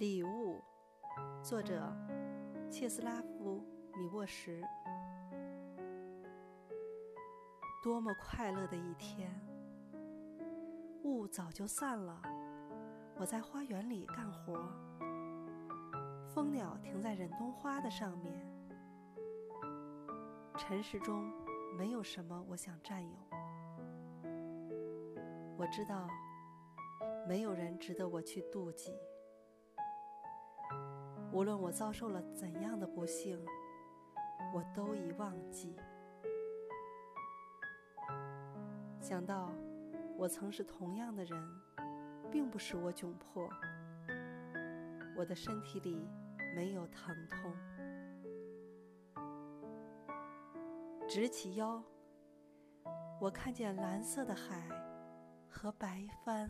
[0.00, 0.58] 礼物，
[1.42, 1.94] 作者
[2.70, 3.62] 切斯拉夫·
[3.98, 4.62] 米沃什。
[7.84, 9.30] 多么快乐的一天！
[11.02, 12.22] 雾早就散了，
[13.18, 14.58] 我在花园里干活。
[16.34, 18.50] 蜂鸟停在忍冬花的上面。
[20.56, 21.30] 尘世中
[21.76, 23.14] 没有什么我想占有。
[25.58, 26.08] 我知道，
[27.28, 28.94] 没有人值得我去妒忌。
[31.32, 33.38] 无论我遭受了怎样的不幸，
[34.52, 35.76] 我都已忘记。
[39.00, 39.50] 想到
[40.16, 41.42] 我曾是同样的人，
[42.30, 43.48] 并不使我窘迫。
[45.16, 46.06] 我的身体里
[46.54, 47.52] 没有疼痛。
[51.08, 51.82] 直起腰，
[53.20, 54.68] 我看见蓝色的海
[55.48, 56.48] 和白帆。